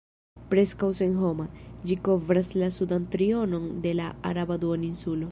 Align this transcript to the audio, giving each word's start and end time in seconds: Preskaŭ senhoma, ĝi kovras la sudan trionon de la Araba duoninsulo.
Preskaŭ 0.51 0.87
senhoma, 0.99 1.43
ĝi 1.89 1.97
kovras 2.07 2.49
la 2.61 2.69
sudan 2.77 3.05
trionon 3.17 3.67
de 3.85 3.93
la 4.01 4.09
Araba 4.31 4.57
duoninsulo. 4.65 5.29